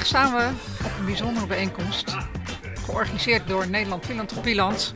[0.00, 2.16] Vandaag staan we op een bijzondere bijeenkomst,
[2.84, 4.94] georganiseerd door Nederland Filantropieland.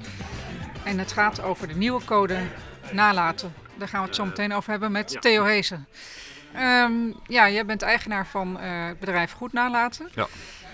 [0.84, 2.38] En het gaat over de nieuwe code
[2.92, 3.54] nalaten.
[3.78, 5.86] Daar gaan we het zo meteen over hebben met Theo Heesen.
[6.54, 6.92] Ehm,
[7.26, 10.08] ja, jij bent eigenaar van eh, het bedrijf Goed Nalaten.
[10.14, 10.26] Ja.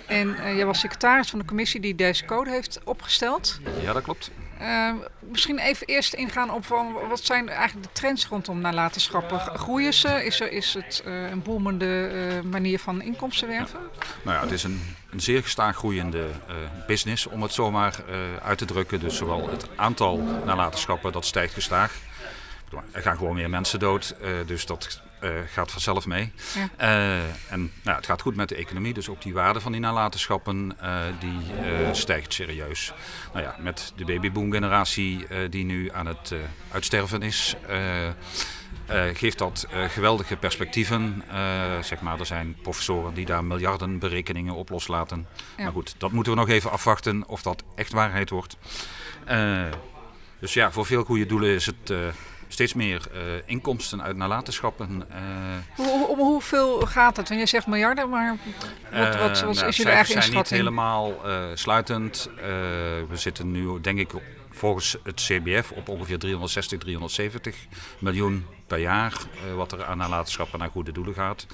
[0.06, 3.60] En uh, jij was secretaris van de commissie die deze code heeft opgesteld.
[3.82, 4.30] Ja, dat klopt.
[4.60, 6.66] Uh, misschien even eerst ingaan op
[7.08, 9.40] wat zijn eigenlijk de trends rondom nalatenschappen?
[9.40, 10.24] Groeien ze?
[10.24, 13.80] Is, er, is het uh, een boemende uh, manier van inkomsten werven?
[13.80, 14.06] Ja.
[14.22, 16.26] Nou ja, het is een, een zeer gestaag groeiende
[16.86, 17.94] business, om het zomaar
[18.42, 19.00] uit te drukken.
[19.00, 21.94] Dus zowel het aantal nalatenschappen, dat stijgt gestaag.
[22.92, 24.16] Er gaan gewoon meer mensen dood,
[24.46, 26.32] dus dat uh, gaat vanzelf mee.
[26.54, 26.68] Ja.
[26.80, 29.80] Uh, en nou, het gaat goed met de economie, dus ook die waarde van die
[29.80, 32.92] nalatenschappen uh, die stijgt serieus.
[33.32, 36.34] Nou ja, met de babyboom-generatie die nu aan het
[36.72, 37.56] uitsterven is,
[39.12, 41.24] geeft dat geweldige perspectieven.
[41.80, 45.26] zeg maar, er zijn professoren die daar miljarden berekeningen op loslaten.
[45.56, 45.62] Ja.
[45.62, 48.56] Maar goed, dat moeten we nog even afwachten of dat echt waarheid wordt.
[50.40, 51.92] dus ja, voor veel goede doelen is het
[52.52, 55.02] steeds meer uh, inkomsten uit nalatenschappen.
[55.10, 55.16] Uh,
[55.76, 57.28] Hoe, om hoeveel gaat het?
[57.28, 58.36] Want je zegt miljarden, maar
[58.90, 61.14] wat, wat, wat nou, is jullie eigen zijn niet helemaal
[61.54, 62.30] sluitend.
[63.08, 64.10] we zitten nu, denk ik,
[64.60, 67.56] volgens het CBF op ongeveer 360, 370
[67.98, 69.12] miljoen per jaar.
[69.56, 71.46] wat er aan nalatenschappen naar goede doelen gaat.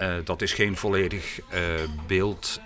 [0.00, 1.58] Uh, dat is geen volledig uh,
[2.06, 2.60] beeld,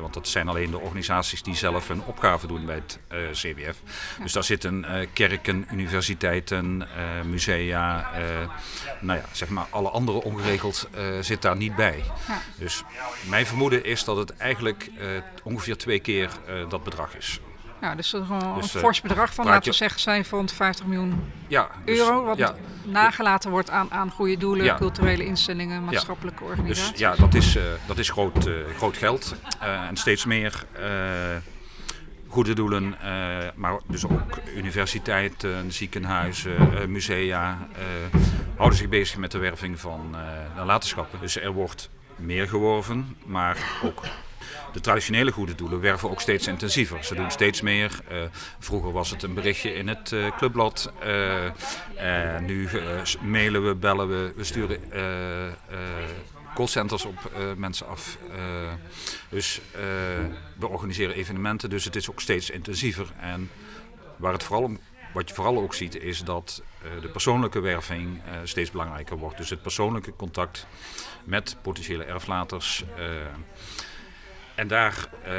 [0.00, 2.98] want dat zijn alleen de organisaties die zelf hun opgave doen bij het
[3.32, 3.76] CBF.
[4.22, 6.88] Dus daar zitten kerken, universiteiten,
[7.24, 8.10] musea,
[9.00, 10.88] nou ja, zeg maar alle andere ongeregeld
[11.20, 12.02] zit daar niet bij.
[12.58, 12.84] Dus
[13.28, 14.90] mijn vermoeden is dat het eigenlijk
[15.42, 16.30] ongeveer twee keer
[16.68, 17.40] dat bedrag is.
[17.80, 20.48] Ja, dus dat is gewoon dus, een fors bedrag van, laten we zeggen, zijn van
[20.48, 22.24] 50 miljoen ja, dus, euro.
[22.24, 24.76] Wat ja, nagelaten wordt aan, aan goede doelen, ja.
[24.76, 26.90] culturele instellingen, maatschappelijke organisaties.
[26.90, 29.34] Dus ja, dat is, uh, dat is groot, uh, groot geld.
[29.60, 30.64] En steeds meer
[32.28, 32.96] goede doelen,
[33.54, 37.58] maar dus ook universiteiten, ziekenhuizen, musea
[38.56, 40.16] houden zich bezig met de werving van
[40.56, 41.20] nalatenschappen.
[41.20, 44.02] Dus er wordt meer geworven, maar ook
[44.72, 47.04] de traditionele goede doelen werven ook steeds intensiever.
[47.04, 48.00] Ze doen steeds meer.
[48.12, 48.18] Uh,
[48.58, 50.92] vroeger was het een berichtje in het uh, clubblad.
[51.06, 52.68] Uh, nu
[53.20, 54.80] mailen we, bellen we, we sturen
[56.54, 58.18] callcenters op mensen af.
[59.28, 59.60] dus
[60.58, 63.10] we organiseren evenementen, dus het is ook steeds intensiever.
[63.20, 63.50] En
[64.16, 64.78] waar het vooral om
[65.12, 66.62] wat je vooral ook ziet is dat
[67.00, 69.36] de persoonlijke werving steeds belangrijker wordt.
[69.36, 70.66] Dus het persoonlijke contact
[71.24, 72.84] met potentiële erflaters.
[74.58, 75.32] En daar, uh,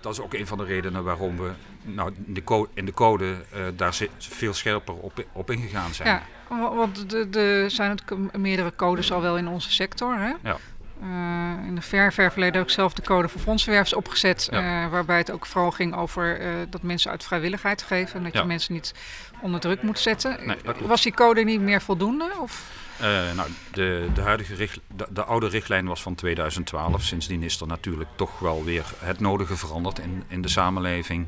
[0.00, 1.50] dat is ook een van de redenen waarom we
[1.82, 6.08] nou, in, de code, in de code uh, daar veel scherper op, op ingegaan zijn.
[6.08, 10.18] Ja, want er zijn natuurlijk meerdere codes al wel in onze sector.
[10.18, 10.32] Hè?
[10.42, 10.56] Ja.
[11.02, 14.48] Uh, in de ver, ver verleden ook zelf de code voor fondsenwervers opgezet.
[14.50, 14.84] Ja.
[14.84, 18.16] Uh, waarbij het ook vooral ging over uh, dat mensen uit vrijwilligheid geven.
[18.16, 18.40] En dat ja.
[18.40, 18.94] je mensen niet
[19.40, 20.38] onder druk moet zetten.
[20.46, 22.30] Nee, Was die code niet meer voldoende?
[22.40, 22.86] Of?
[23.02, 27.02] Uh, nou, de, de, huidige richt, de, de, oude richtlijn was van 2012.
[27.02, 31.26] Sindsdien is er natuurlijk toch wel weer het nodige veranderd in, in de samenleving.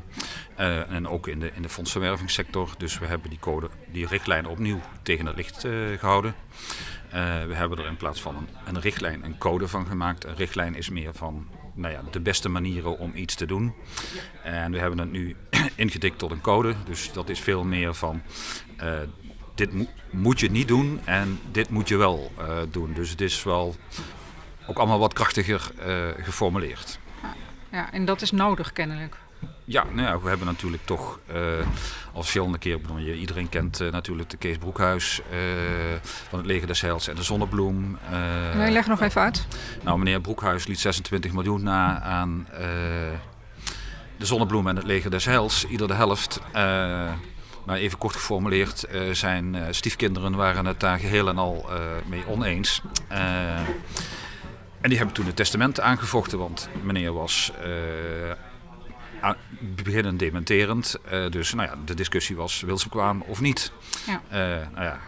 [0.59, 2.69] Uh, en ook in de, in de fondsenwervingssector.
[2.77, 6.35] Dus we hebben die, code, die richtlijn opnieuw tegen het licht uh, gehouden.
[7.47, 10.23] we hebben er in plaats van een, een, richtlijn een code van gemaakt.
[10.23, 13.73] Een richtlijn is meer van nou ja, de beste manieren om iets te doen.
[14.43, 15.35] En we hebben het nu
[15.75, 16.75] ingedikt tot een code.
[16.85, 18.21] Dus dat is veel meer van
[19.61, 22.93] dit mo moet je niet doen en dit moet je wel uh, doen.
[22.93, 23.75] Dus het is wel
[24.65, 26.99] ook allemaal wat krachtiger uh, geformuleerd.
[27.71, 29.15] Ja, en dat is nodig kennelijk.
[29.65, 31.35] Ja, nou ja, we hebben natuurlijk toch uh,
[32.13, 35.37] al verschillende keer, je, iedereen kent uh, natuurlijk de Kees Broekhuis uh,
[36.01, 37.97] van het Leger des Heils en de Zonnebloem.
[38.55, 39.47] nee, leg nog even uit.
[39.83, 42.47] Nou, meneer Broekhuis liet 26 miljoen na aan
[44.17, 46.39] de Zonnebloem en het Leger des Heils, ieder de helft.
[47.65, 51.79] Maar even kort geformuleerd, uh, zijn uh, stiefkinderen waren het daar geheel en al uh,
[52.05, 52.81] mee oneens.
[53.07, 57.51] en die hebben toen het testament aangevochten, want meneer was
[59.59, 60.95] beginnen dementerend.
[61.29, 63.71] dus nou ja, de discussie was wilsbekwaam of niet.
[64.07, 64.21] Ja.
[64.73, 64.99] nou ja,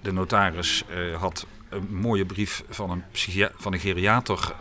[0.00, 0.84] de notaris
[1.18, 3.02] had een mooie brief van een,
[3.56, 4.54] van een geriater.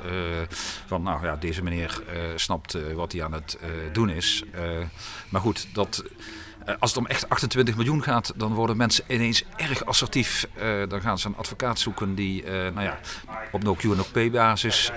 [0.85, 2.01] Van nou ja, deze meneer
[2.35, 3.59] snapt wat hij aan het
[3.91, 4.43] doen is.
[5.29, 6.03] maar goed, dat,
[6.79, 10.47] als het om echt 28 miljoen gaat, dan worden mensen ineens erg assertief.
[10.87, 12.99] dan gaan ze een advocaat zoeken die nou ja,
[13.51, 14.91] op no Q basis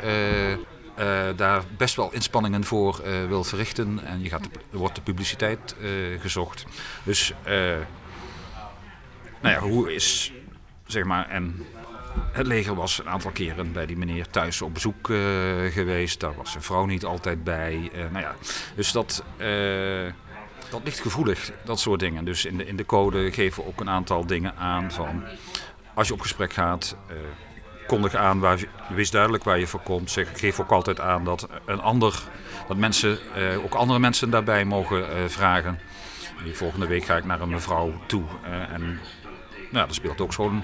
[1.36, 4.04] daar best wel inspanningen voor wil verrichten.
[4.04, 5.76] En je gaat, er wordt de publiciteit
[6.20, 6.64] gezocht.
[7.04, 7.32] Dus
[9.40, 10.32] nou ja, hoe is
[10.86, 11.28] zeg maar.
[11.28, 11.66] En
[12.32, 15.06] het leger was een aantal keren bij die meneer thuis op bezoek
[15.70, 16.20] geweest.
[16.20, 17.90] Daar was zijn vrouw niet altijd bij.
[18.10, 18.34] nou ja,
[18.74, 19.24] dus dat,
[20.70, 22.24] dat ligt gevoelig, dat soort dingen.
[22.24, 25.22] Dus in de, in de code geven we ook een aantal dingen aan van
[25.94, 26.96] als je op gesprek gaat,
[27.90, 28.58] kondig aan, waar,
[28.88, 30.10] wees duidelijk waar je voor komt.
[30.10, 32.22] Zeg, geef ook altijd aan dat, een ander,
[32.68, 35.78] dat mensen, uh, ook andere mensen daarbij mogen uh, vragen.
[36.44, 38.22] Die volgende week ga ik naar een mevrouw toe.
[38.72, 39.00] En
[39.70, 40.62] nou, dat speelt ook zo'n.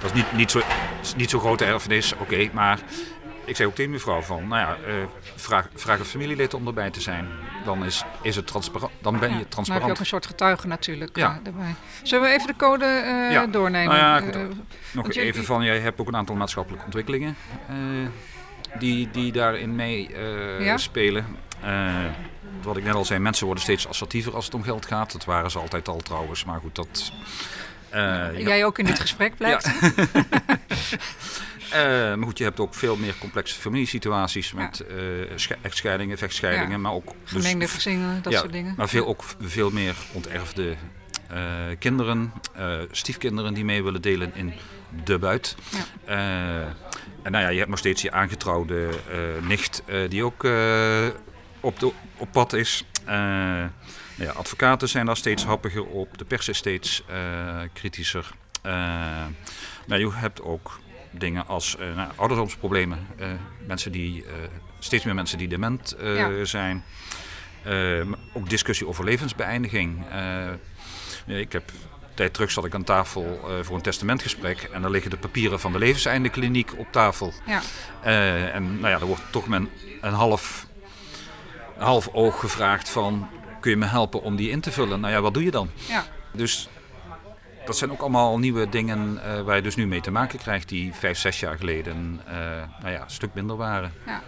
[0.00, 0.60] Dat is niet, niet, zo,
[1.16, 2.78] niet zo'n grote erfenis, oké, maar
[3.50, 4.94] ik zei ook tegen mevrouw van, nou ja, uh,
[5.34, 7.28] vraag, vraag een familielid om erbij te zijn.
[7.64, 9.66] Dan, is, is het transparant, dan ben je transparant.
[9.66, 11.40] Dan heb je ook een soort getuige natuurlijk ja.
[11.46, 11.64] Uh,
[12.02, 13.46] Zullen we even de code uh, ja.
[13.46, 13.96] doornemen?
[13.96, 14.54] Nou
[14.92, 17.36] nog even van, jij hebt ook een aantal maatschappelijke ontwikkelingen
[18.78, 20.10] die, die daarin mee
[20.76, 21.26] spelen.
[22.62, 25.12] wat ik net al zei, mensen worden steeds assertiever als het om geld gaat.
[25.12, 27.12] Dat waren ze altijd al trouwens, maar goed, dat...
[28.36, 29.66] Jij ook in dit gesprek blijkt.
[29.66, 30.06] Uh,
[31.70, 37.06] maar goed, je hebt ook veel meer complexe familiesituaties met uh, echtscheidingen, vechtscheidingen, maar ook...
[37.22, 38.74] Dus Gemengde gezinnen, dat soort dingen.
[38.76, 40.76] Maar veel, ook veel meer onterfde
[41.32, 41.38] uh,
[41.78, 42.32] kinderen,
[42.90, 44.52] stiefkinderen die mee willen delen in
[45.04, 45.56] de buit.
[46.04, 46.76] en
[47.22, 48.88] nou ja, je hebt nog steeds je aangetrouwde
[49.40, 50.44] nicht die ook
[51.60, 52.84] op, de, op pad is.
[53.06, 53.70] Nou
[54.16, 57.04] ja, advocaten zijn daar steeds happiger op, de pers is steeds
[57.72, 58.30] kritischer.
[59.86, 60.80] nou, je hebt ook
[61.10, 63.06] dingen als uh, nou, ouderdomsproblemen.
[63.20, 63.26] Uh,
[63.66, 64.32] mensen die, uh,
[64.78, 66.44] steeds meer mensen die dement ja.
[66.44, 66.84] zijn.
[68.32, 70.04] ook discussie over levensbeëindiging.
[71.26, 71.70] ik heb
[72.14, 74.62] tijd terug zat ik aan tafel voor een testamentgesprek.
[74.72, 77.32] En daar liggen de papieren van de levenseindekliniek op tafel.
[77.46, 77.60] Ja.
[78.52, 79.68] en nou ja, er wordt toch men
[80.00, 80.66] een half,
[81.78, 83.28] half oog gevraagd van...
[83.60, 85.00] kun je me helpen om die in te vullen?
[85.00, 85.70] Nou ja, wat doe je dan?
[85.88, 86.04] Ja.
[86.32, 86.68] Dus
[87.64, 90.68] dat zijn ook allemaal nieuwe dingen uh, waar je dus nu mee te maken krijgt,
[90.68, 92.34] die vijf, zes jaar geleden uh,
[92.80, 93.92] nou ja, een stuk minder waren.
[94.06, 94.22] Ja.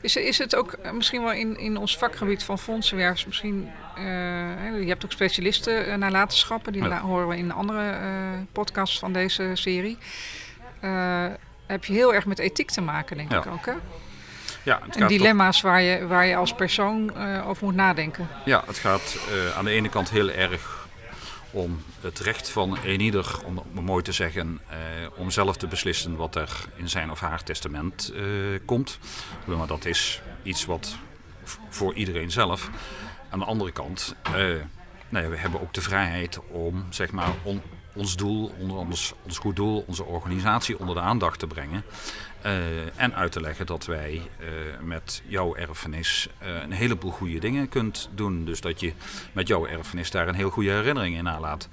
[0.00, 4.04] Is, is het ook eh, misschien wel in, in ons vakgebied van fondsenwerkers, misschien, uh,
[4.80, 7.00] je hebt ook specialisten nalatenschappen, die ja.
[7.00, 7.94] horen we in andere
[8.52, 9.98] podcasts van deze serie.
[11.66, 13.72] heb je heel erg met ethiek te maken, denk ik ook, hè?
[14.62, 18.28] Ja, het en dilemma's waar, je, waar je als persoon over moet nadenken.
[18.44, 19.18] Ja, het gaat
[19.56, 20.87] aan de ene kant heel erg
[21.50, 24.76] om het recht van een ieder, om, mooi te zeggen, eh,
[25.16, 28.22] om zelf te beslissen wat er in zijn of haar testament eh,
[28.64, 28.98] komt.
[29.44, 30.96] Maar dat is iets wat
[31.68, 32.70] voor iedereen zelf.
[33.30, 34.32] Aan de andere kant, eh,
[35.08, 37.62] nou ja, we hebben ook de vrijheid om zeg maar, on,
[37.98, 41.84] ons doel, ons, ons goed doel, onze organisatie onder de aandacht te brengen.
[42.44, 44.48] Uh, en uit te leggen dat wij uh,
[44.80, 48.44] met jouw erfenis uh, een heleboel goede dingen kunt doen.
[48.44, 48.92] Dus dat je
[49.32, 51.68] met jouw erfenis daar een heel goede herinnering in nalaat.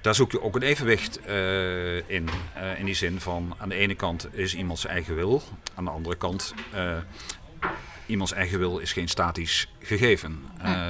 [0.00, 1.20] Daar zoek je ook een evenwicht
[2.06, 2.28] in.
[2.78, 5.42] in die zin van aan de ene kant is iemands eigen wil.
[5.74, 6.54] Aan de andere kant,
[8.06, 10.44] iemands eigen wil is geen statisch gegeven.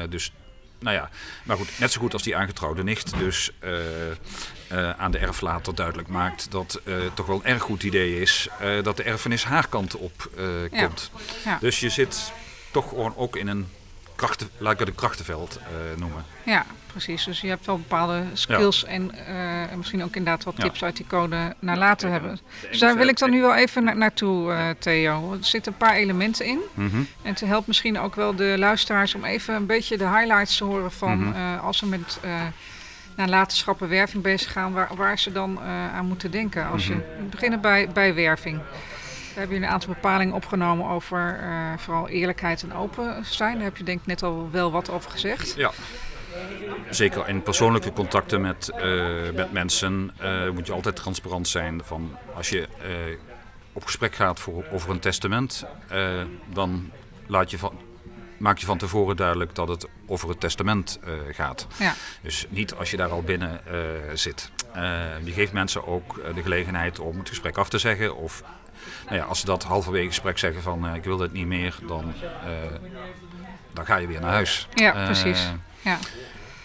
[0.08, 0.32] Dus
[0.78, 1.10] nou ja,
[1.42, 3.18] maar goed, net zo goed als die aangetrouwde nicht.
[3.18, 7.82] Dus uh, aan de erflater duidelijk maakt dat het uh, toch wel een erg goed
[7.82, 8.48] idee is
[8.82, 10.30] dat de erfenis haar kant op
[10.70, 11.10] komt.
[11.44, 11.58] Ja.
[11.60, 12.32] Dus je zit
[12.70, 13.68] toch gewoon ook in een
[14.14, 15.60] krachten, laat ik het een krachtenveld
[15.96, 16.24] noemen.
[16.44, 17.24] Ja, precies.
[17.24, 19.12] Dus je hebt wel bepaalde skills en
[19.76, 22.38] misschien ook inderdaad wat tips uit die code naar later hebben.
[22.70, 25.32] Dus daar wil ik dan nu wel even na naartoe, Theo.
[25.32, 26.58] Er zitten een paar elementen in.
[26.74, 27.06] Mm -hmm.
[27.22, 30.64] En het helpt misschien ook wel de luisteraars om even een beetje de highlights te
[30.64, 31.58] horen van mm -hmm.
[31.58, 32.20] als ze met
[33.16, 35.60] nalatenschappenwerving werving bezig gaan, waar, waar ze dan
[35.94, 36.66] aan moeten denken.
[36.66, 37.28] Als je, mhm.
[37.30, 38.60] beginnen bij, bij werving.
[39.38, 43.54] Daar hebben jullie een aantal bepalingen opgenomen over uh, vooral eerlijkheid en open zijn.
[43.54, 45.54] Daar heb je denk ik net al wel wat over gezegd.
[45.56, 45.70] Ja.
[46.90, 50.12] Zeker in persoonlijke contacten met, uh, met mensen
[50.54, 51.80] moet je altijd transparant zijn.
[51.84, 52.68] Van als je
[53.72, 55.64] op gesprek gaat voor, over een testament,
[56.52, 56.90] dan
[57.26, 57.78] laat je van,
[58.36, 60.98] maak je van tevoren duidelijk dat het over het testament
[61.30, 61.66] gaat.
[61.78, 61.94] Ja.
[62.22, 63.60] Dus niet als je daar al binnen
[64.14, 64.50] zit.
[65.24, 68.16] Je geeft mensen ook de gelegenheid om het gesprek af te zeggen.
[68.16, 68.42] Of
[69.04, 72.12] nou ja, als ze dat halverwege gesprek zeggen van ik wil dit niet meer, dan,
[73.72, 74.68] dan ga je weer naar huis.
[74.74, 75.50] Ja, precies.
[75.88, 75.98] Ja.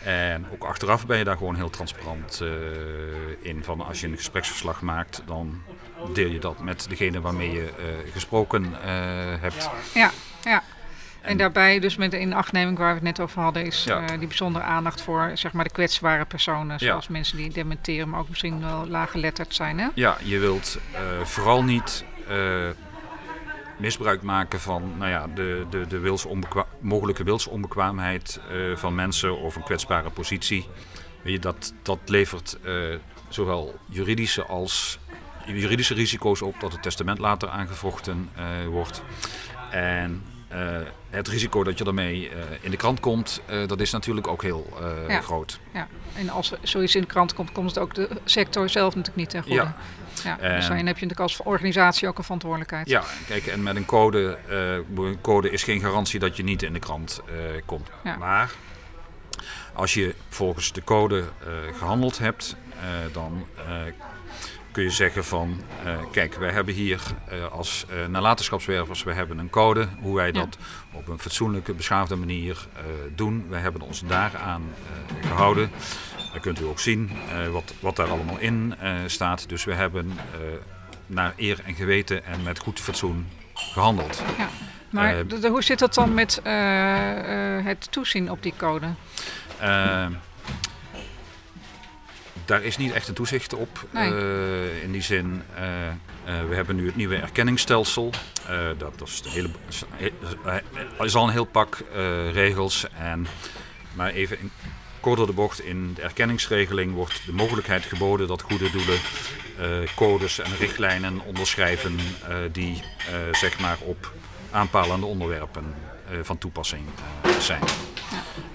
[0.04, 2.44] En ook achteraf ben je daar gewoon heel transparant
[3.42, 3.64] in.
[3.64, 5.62] Van als je een gespreksverslag maakt, dan
[6.14, 7.70] deel je dat met degene waarmee je
[8.12, 8.74] gesproken
[9.40, 9.70] hebt.
[9.94, 10.12] Ja,
[10.44, 10.64] ja.
[11.22, 13.88] En, daarbij dus met de inachtneming waar we het net over hadden, is
[14.20, 16.80] die bijzondere aandacht voor zeg maar, de kwetsbare personen.
[16.80, 19.80] Zoals mensen die dementeren, maar ook misschien wel laaggeletterd zijn.
[19.80, 19.88] Hè?
[19.94, 20.78] Ja, je wilt
[21.24, 22.04] vooral niet
[23.84, 28.40] misbruik maken van nou ja, de, de, de wilsonbekwa mogelijke wilsonbekwaamheid
[28.76, 30.68] van mensen of een kwetsbare positie.
[31.24, 32.58] Weet je, dat, dat levert
[33.30, 35.00] zowel juridische als
[35.46, 38.30] juridische risico's op dat het testament later aangevochten
[38.70, 39.04] wordt.
[39.72, 40.24] En
[41.10, 42.32] het risico dat je ermee
[42.62, 44.78] in de krant komt, dat is natuurlijk ook heel
[45.22, 45.60] groot.
[45.74, 49.16] Ja, en als zoiets in de krant komt, komt het ook de sector zelf natuurlijk
[49.16, 49.56] niet ten goede.
[49.56, 49.76] Ja.
[50.24, 52.90] Ja, dus dan heb je natuurlijk als organisatie ook een verantwoordelijkheid.
[52.90, 54.38] Ja, kijk, en met een code,
[54.96, 57.22] een code is geen garantie dat je niet in de krant
[57.66, 57.90] komt.
[58.20, 58.52] Maar
[59.74, 61.24] als je volgens de code
[61.78, 62.56] gehandeld hebt,
[63.12, 63.46] dan
[64.74, 65.62] kun je zeggen van,
[66.12, 67.02] kijk, wij hebben hier
[67.52, 70.58] als nalatenschapswervers, we hebben een code, hoe wij dat
[70.92, 72.68] op een fatsoenlijke, beschaafde manier
[73.16, 73.46] doen.
[73.50, 74.64] Wij hebben ons daaraan
[75.28, 75.72] gehouden.
[76.32, 77.12] Dan kunt u ook zien
[77.52, 78.76] wat, wat daar allemaal in
[79.06, 79.50] staat.
[79.50, 80.20] Dus we hebben
[81.06, 84.24] naar eer en geweten en met goed fatsoen gehandeld.
[84.38, 84.50] Ja.
[84.90, 86.42] Maar hoe zit dat dan met
[87.64, 88.88] het toezien op die code?
[92.46, 93.86] Daar is niet echt een toezicht op.
[93.92, 95.60] Uh, in die zin, uh,
[96.48, 98.12] we hebben nu het nieuwe erkenningsstelsel.
[98.78, 99.50] dat, dat is, een hele,
[101.00, 101.84] is al een heel pak
[102.32, 102.88] regels.
[102.98, 103.28] En,
[103.94, 104.52] maar even in,
[105.00, 109.00] kort door de bocht, in de erkenningsregeling wordt de mogelijkheid geboden dat goede doelen
[109.96, 112.00] codes en richtlijnen onderschrijven
[112.52, 112.84] die
[113.32, 114.12] zeg maar op
[114.52, 115.76] aanpalende onderwerpen
[116.22, 116.84] van toepassing
[117.40, 117.62] zijn.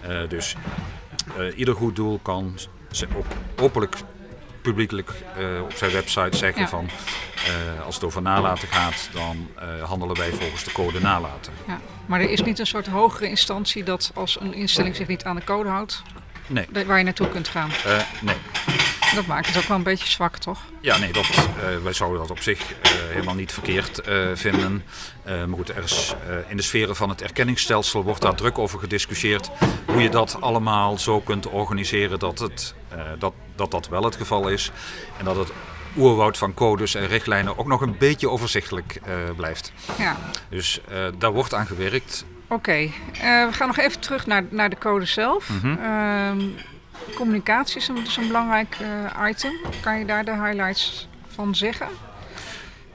[0.03, 0.27] Ja.
[0.27, 0.57] dus
[1.57, 2.59] ieder goed doel kan
[3.17, 3.27] op,
[3.57, 3.97] openlijk
[4.63, 9.49] publiekelijk uh, op zijn website zeggen van uh, als het over nalaten gaat, dan
[9.83, 11.53] handelen wij volgens de code nalaten.
[11.67, 15.25] Ja, maar er is niet een soort hogere instantie dat als een instelling zich niet
[15.25, 16.03] aan de code houdt,
[16.47, 16.67] nee.
[16.87, 17.71] waar je naartoe kunt gaan?
[18.21, 18.37] nee.
[19.15, 20.59] Dat maakt het ook wel een beetje zwak, toch?
[20.81, 21.27] Ja, nee, dat,
[21.83, 22.75] wij zouden dat op zich
[23.09, 24.01] helemaal niet verkeerd
[24.35, 24.83] vinden.
[25.25, 26.15] maar goed, er is,
[26.49, 29.51] in de sferen van het erkenningsstelsel wordt daar druk over gediscussieerd.
[29.87, 32.75] Hoe je dat allemaal zo kunt organiseren dat het,
[33.19, 34.73] dat, dat, dat wel het geval is.
[35.19, 35.53] En dat het
[35.97, 39.01] oerwoud van codes en richtlijnen ook nog een beetje overzichtelijk
[39.37, 39.73] blijft.
[39.99, 40.17] Ja.
[40.49, 40.81] Dus
[41.19, 42.25] daar wordt aan gewerkt.
[42.49, 42.91] Oké,
[43.21, 45.49] we gaan nog even terug naar, naar de code zelf.
[45.63, 46.55] Mm
[47.15, 48.77] Communicatie is een, is een belangrijk
[49.29, 49.53] item.
[49.81, 51.89] Kan je daar de highlights van zeggen?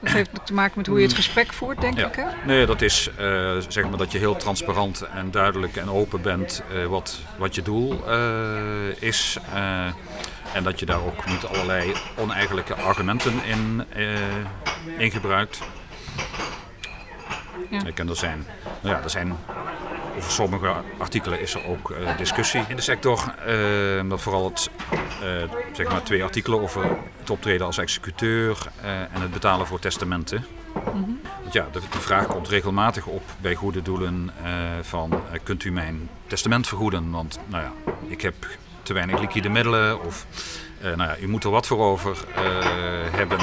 [0.04, 2.14] Dat heeft te maken met hoe je het gesprek voert, denk ik.
[2.14, 2.46] Hè?
[2.46, 6.62] Nee, dat is uh, zeg maar dat je heel transparant en duidelijk en open bent
[6.72, 8.04] uh, wat, wat je doel
[8.98, 9.38] is.
[10.54, 13.84] en dat je daar ook niet allerlei oneigenlijke argumenten in,
[14.98, 15.60] in gebruikt.
[17.70, 17.84] Ja.
[17.86, 18.46] Ik er zijn,
[18.80, 19.36] nou ja, er zijn
[20.16, 23.34] over sommige artikelen is er ook uh, discussie in de sector.
[23.48, 24.70] Uh, dat vooral het,
[25.22, 30.46] uh, zeg maar twee artikelen over het optreden als executeur en het betalen voor testamenten.
[30.94, 34.30] Mm Want ja, de, de, vraag komt regelmatig op bij goede doelen
[34.82, 37.10] van kunt u mijn testament vergoeden?
[37.10, 38.34] Want nou ja, ik heb
[38.82, 40.26] te weinig liquide middelen of
[40.80, 42.24] nou ja, u moet er wat voor over
[43.10, 43.38] hebben.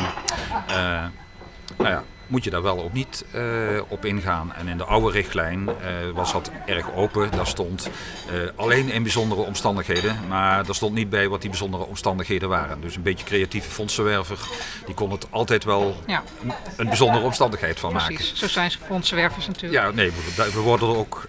[1.78, 3.41] nou ja, moet je daar wel ook niet uh,
[3.88, 4.53] op ingaan.
[4.53, 5.73] En in de oude richtlijn uh,
[6.13, 7.31] was dat erg open.
[7.31, 7.89] Daar stond
[8.31, 12.81] uh, alleen in bijzondere omstandigheden, maar daar stond niet bij wat die bijzondere omstandigheden waren.
[12.81, 14.39] Dus een beetje creatieve fondsenwerver,
[14.85, 16.23] die kon het altijd wel ja.
[16.41, 18.09] een, een, bijzondere omstandigheid van Precies.
[18.09, 18.38] maken.
[18.38, 19.83] Zo zijn ze fondsenwervers natuurlijk.
[19.83, 21.27] Ja, nee, we worden er ook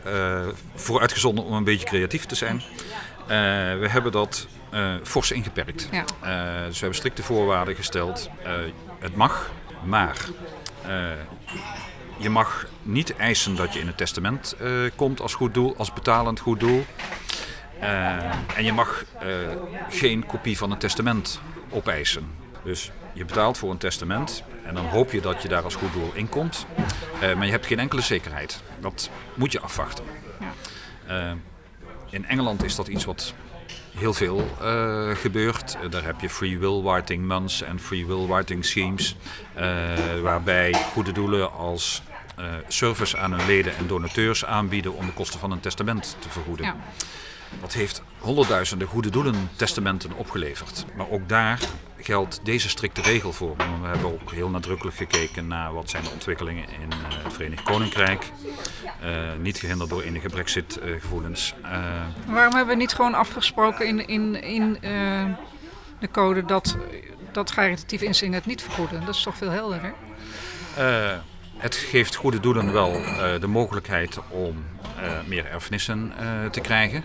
[0.75, 2.62] voor uitgezonden om een beetje creatief te zijn.
[3.80, 4.47] we hebben dat
[5.02, 5.88] fors ingeperkt.
[5.90, 6.04] Ja.
[6.66, 8.30] dus we hebben strikte voorwaarden gesteld.
[9.00, 9.50] het mag,
[9.85, 10.16] maar
[12.17, 15.93] je mag niet eisen dat je in het testament uh, komt als goed doel, als
[15.93, 16.85] betalend goed doel.
[17.81, 19.05] Uh, en je mag
[19.91, 22.27] geen kopie van een testament opeisen.
[22.65, 25.93] Dus je betaalt voor een testament en dan hoop je dat je daar als goed
[25.93, 26.67] doel in komt.
[27.21, 28.62] maar je hebt geen enkele zekerheid.
[28.81, 30.05] Dat moet je afwachten.
[32.11, 33.35] In Engeland is dat iets wat
[33.95, 35.77] heel veel uh, gebeurt.
[35.83, 39.17] Uh, daar heb je free will writing months en free will writing schemes,
[39.57, 39.63] uh,
[40.23, 42.03] waarbij goede doelen als
[42.69, 46.67] service aan hun leden en donateurs aanbieden om de kosten van een testament te vergoeden.
[46.67, 46.77] Ja.
[47.61, 50.85] Dat heeft honderdduizenden goede doelen testamenten opgeleverd.
[50.97, 51.59] Maar ook daar
[52.02, 53.56] geldt deze strikte regel voor.
[53.56, 57.62] We hebben ook heel nadrukkelijk gekeken naar wat zijn de ontwikkelingen in uh, het Verenigd
[57.62, 58.30] Koninkrijk.
[59.04, 61.54] Uh, niet gehinderd door enige brexit-gevoelens.
[61.62, 61.68] Uh,
[62.26, 64.78] Waarom hebben we niet gewoon afgesproken in, in, in
[65.99, 66.76] de code dat,
[67.32, 69.00] dat caritatieve instellingen het niet vergoeden?
[69.04, 69.94] Dat is toch veel helderder?
[71.56, 72.92] het geeft goede doelen wel
[73.40, 74.64] de mogelijkheid om
[75.26, 76.12] meer erfenissen
[76.50, 77.04] te krijgen.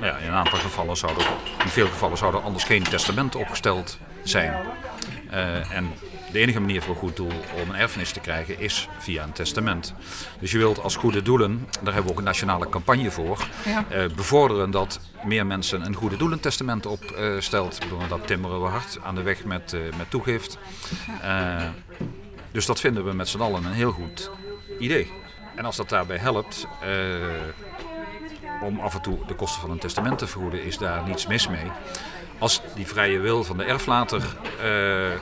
[0.00, 1.26] Nou ja, in een aantal gevallen zouden,
[1.62, 4.54] in veel gevallen zou er anders geen testament opgesteld zijn.
[5.30, 5.92] Uh, en
[6.32, 9.32] de enige manier voor een goed doel om een erfenis te krijgen is via een
[9.32, 9.94] testament.
[10.40, 14.06] Dus je wilt als goede doelen, daar hebben we ook een nationale campagne voor, ja.
[14.16, 17.78] bevorderen dat meer mensen een goede doelentestament opstelt.
[17.84, 20.58] Uh, dat timmeren we hard aan de weg met, met toegift.
[22.52, 24.30] dus dat vinden we met z'n allen een heel goed
[24.78, 25.12] idee.
[25.54, 26.66] En als dat daarbij helpt
[28.62, 31.48] om af en toe de kosten van een testament te vergoeden, is daar niets mis
[31.48, 31.70] mee.
[32.38, 34.22] Als die vrije wil van de erflater
[34.64, 35.20] uh,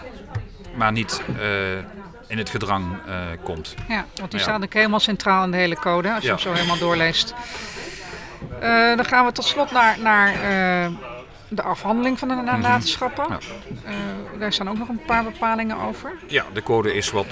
[0.77, 1.79] maar niet uh,
[2.27, 3.75] in het gedrang uh, komt.
[3.89, 6.53] Ja, want die staat ook helemaal centraal in de hele code, als je hem zo
[6.53, 7.35] helemaal doorleest.
[8.97, 10.33] dan gaan we tot slot naar, naar
[11.55, 12.45] de afhandeling van de mhm.
[12.45, 13.27] nalatenschappen.
[13.29, 13.39] Ja.
[13.87, 16.13] Uh, daar staan ook nog een paar bepalingen over.
[16.27, 17.27] Ja, de code is wat.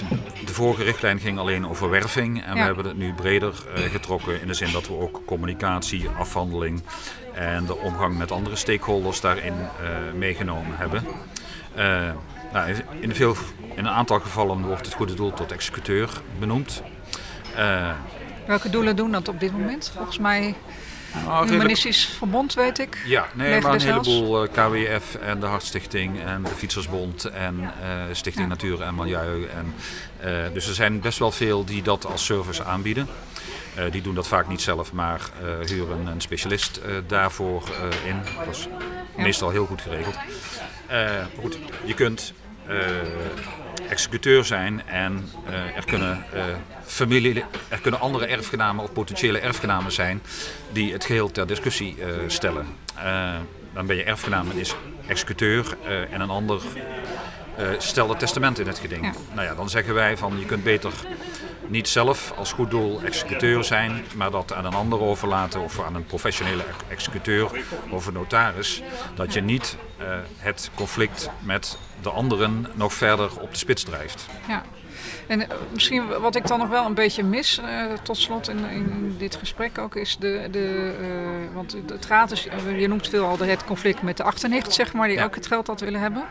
[0.45, 2.43] De vorige richtlijn ging alleen over werving.
[2.43, 6.09] En we hebben het nu breder uh, getrokken in de zin dat we ook communicatie,
[6.09, 6.83] afhandeling
[7.33, 11.03] en de omgang met andere stakeholders daarin uh, meegenomen hebben.
[12.53, 13.35] Nou, in, veel,
[13.75, 16.83] in een aantal gevallen wordt het goede doel tot executeur benoemd.
[18.47, 19.91] Welke doelen doen dat op dit moment?
[19.95, 20.55] Volgens mij
[21.25, 23.01] nou, Humanistisch Verbond, weet ik.
[23.05, 27.69] Ja, nee, maar een heleboel uh, KWF en de Hartstichting en de Fietsersbond en uh,
[28.11, 29.47] Stichting Natuur en Milieu.
[29.47, 29.73] En,
[30.25, 33.07] uh, dus er zijn best wel veel die dat als service aanbieden.
[33.91, 35.21] die doen dat vaak niet zelf, maar
[35.65, 37.63] huren een specialist daarvoor
[38.05, 38.21] in.
[38.45, 38.67] Dat is
[39.17, 40.15] meestal heel goed geregeld.
[41.39, 42.33] goed, je kunt
[43.93, 46.43] executeur zijn en uh, er, kunnen, uh,
[46.85, 50.21] familie, er kunnen andere erfgenamen of potentiële erfgenamen zijn
[50.71, 52.65] die het geheel ter discussie uh, stellen.
[53.73, 54.75] dan ben je erfgenaam en is
[55.07, 55.77] executeur
[56.11, 56.61] en een ander
[57.77, 59.05] stelt het testament in het geding.
[59.05, 59.11] Ja.
[59.33, 60.91] Nou ja, dan zeggen wij van je kunt beter
[61.67, 65.95] niet zelf als goed doel executeur zijn, maar dat aan een ander overlaten of aan
[65.95, 67.51] een professionele executeur
[67.89, 68.81] of een notaris.
[69.15, 70.07] Dat je niet uh,
[70.37, 74.25] het conflict met de anderen nog verder op de spits drijft.
[74.47, 74.63] Ja.
[75.27, 78.65] En uh, misschien wat ik dan nog wel een beetje mis, uh, tot slot in,
[78.69, 80.47] in, dit gesprek ook, is de.
[80.51, 80.93] de
[81.53, 85.07] want het gaat dus, je noemt veel al het conflict met de achternicht, zeg maar,
[85.07, 85.23] die ja.
[85.23, 86.23] ook het geld had willen hebben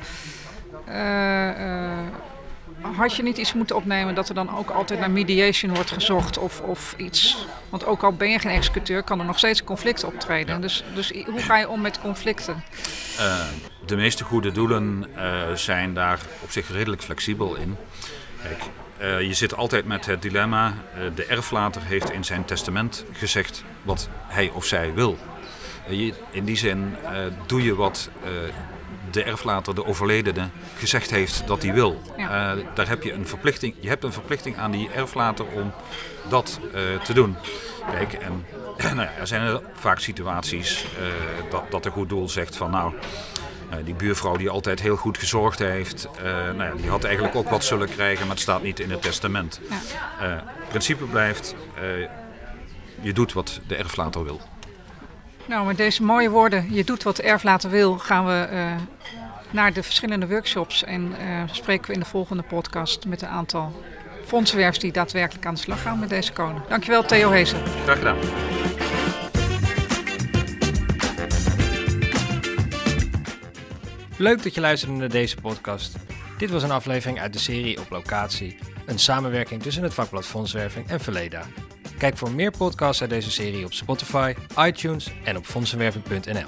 [2.97, 6.39] had je niet iets moeten opnemen dat er dan ook altijd naar mediation wordt gezocht
[6.39, 7.47] of, of iets?
[7.69, 10.61] Want ook al ben je geen executeur, kan er nog steeds conflict optreden.
[10.61, 12.63] Dus, dus hoe ga je om met conflicten?
[13.19, 13.45] Uh,
[13.87, 17.77] de meeste goede doelen uh, zijn daar op zich redelijk flexibel in.
[18.43, 18.63] Kijk,
[19.01, 20.75] uh, je zit altijd met het dilemma:
[21.15, 25.19] de erflater heeft in zijn testament gezegd wat hij of zij wil.
[26.31, 26.97] in die zin
[27.47, 28.11] doe je wat
[29.13, 30.49] de erflater, de overledene,
[30.79, 32.03] gezegd heeft dat hij wil.
[32.17, 32.57] Ja.
[32.57, 33.75] Uh, daar heb je een verplichting.
[33.81, 35.73] Je hebt een verplichting aan die erflater om
[36.29, 37.37] dat uh, te doen.
[37.91, 38.45] Kijk, en
[38.97, 42.71] nou ja, er zijn er vaak situaties uh, dat, dat een goed doel zegt van
[42.71, 42.93] nou.
[43.85, 47.65] die buurvrouw die altijd heel goed gezorgd heeft, nou ja, die had eigenlijk ook wat
[47.65, 49.61] zullen krijgen, maar het staat niet in het testament.
[49.69, 49.77] Ja.
[50.17, 51.55] Het principe blijft,
[53.01, 54.41] je doet wat de erflater wil.
[55.47, 58.75] Nou, met deze mooie woorden, je doet wat de erflater wil, gaan we uh,
[59.51, 60.85] naar de verschillende workshops.
[60.85, 63.83] En uh, spreken we in de volgende podcast met een aantal
[64.25, 66.67] fondsenwervers die daadwerkelijk aan de slag gaan met deze koning.
[66.69, 67.59] Dankjewel Theo Hezen.
[67.85, 68.17] Graag gedaan.
[74.17, 75.97] Leuk dat je luisterde naar deze podcast.
[76.39, 78.59] Dit was een aflevering uit de serie Op Locatie.
[78.87, 81.43] Een samenwerking tussen het vakblad Fondswerving en Verleda.
[82.03, 86.47] Kijk voor meer podcasts uit deze serie op Spotify, iTunes en op fondsenwerving.nl.